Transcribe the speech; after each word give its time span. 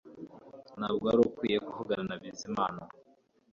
Ntabwo 0.79 1.03
wari 1.07 1.19
ukwiye 1.27 1.57
kuvugana 1.65 2.03
na 2.09 2.15
Bizimana 2.21 2.81